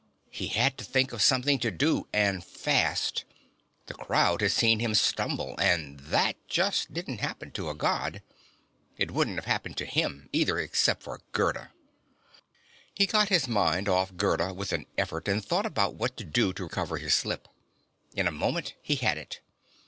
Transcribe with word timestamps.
He 0.31 0.47
had 0.47 0.79
to 0.79 0.83
think 0.83 1.13
of 1.13 1.21
something 1.21 1.59
to 1.59 1.69
do, 1.69 2.07
and 2.11 2.43
fast. 2.43 3.23
The 3.85 3.93
crowd 3.93 4.41
had 4.41 4.51
seen 4.51 4.79
him 4.79 4.95
stumble 4.95 5.53
and 5.59 5.99
that 5.99 6.37
just 6.47 6.91
didn't 6.91 7.19
happen 7.19 7.51
to 7.51 7.69
a 7.69 7.75
God. 7.75 8.23
It 8.97 9.11
wouldn't 9.11 9.35
have 9.35 9.45
happened 9.45 9.77
to 9.77 9.85
him, 9.85 10.27
either 10.33 10.57
except 10.57 11.03
for 11.03 11.21
Gerda. 11.33 11.71
He 12.95 13.05
got 13.05 13.29
his 13.29 13.47
mind 13.47 13.87
off 13.87 14.17
Gerda 14.17 14.55
with 14.55 14.73
an 14.73 14.87
effort 14.97 15.27
and 15.27 15.45
thought 15.45 15.67
about 15.67 15.93
what 15.93 16.17
to 16.17 16.23
do 16.23 16.51
to 16.53 16.67
cover 16.67 16.97
his 16.97 17.13
slip. 17.13 17.47
In 18.15 18.25
a 18.25 18.31
moment 18.31 18.73
he 18.81 18.95
had 18.95 19.19
it. 19.19 19.41